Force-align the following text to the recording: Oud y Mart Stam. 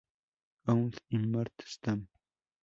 Oud 0.65 0.97
y 1.09 1.19
Mart 1.19 1.61
Stam. 1.61 2.07